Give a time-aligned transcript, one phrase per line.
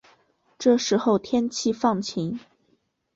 [0.57, 2.39] 这时候天气放晴